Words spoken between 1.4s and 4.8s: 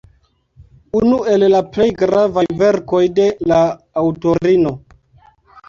la plej gravaj verkoj de la aŭtorino.